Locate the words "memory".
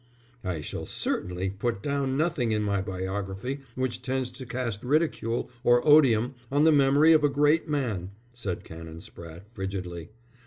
6.71-7.13